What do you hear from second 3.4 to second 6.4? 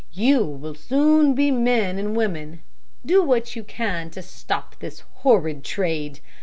you can to stop this horrid trade.